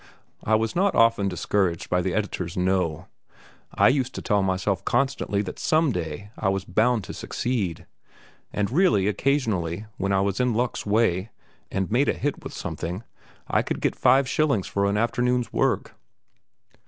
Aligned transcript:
I 0.43 0.55
was 0.55 0.75
not 0.75 0.95
often 0.95 1.27
discouraged 1.27 1.87
by 1.87 2.01
the 2.01 2.15
editors' 2.15 2.57
"no." 2.57 3.05
I 3.75 3.89
used 3.89 4.15
to 4.15 4.21
tell 4.23 4.41
myself 4.41 4.83
constantly 4.83 5.43
that 5.43 5.59
some 5.59 5.91
day 5.91 6.31
I 6.39 6.49
was 6.49 6.65
bound 6.65 7.03
to 7.03 7.13
succeed; 7.13 7.85
and 8.51 8.71
really 8.71 9.07
occasionally 9.07 9.85
when 9.97 10.11
I 10.11 10.21
was 10.21 10.39
in 10.39 10.55
luck's 10.55 10.87
way, 10.87 11.29
and 11.69 11.91
made 11.91 12.09
a 12.09 12.13
hit 12.13 12.43
with 12.43 12.51
something, 12.51 13.03
I 13.47 13.61
could 13.61 13.79
get 13.79 13.95
five 13.95 14.27
shillings 14.27 14.65
for 14.65 14.87
an 14.87 14.97
afternoon's 14.97 15.53
work. 15.53 15.93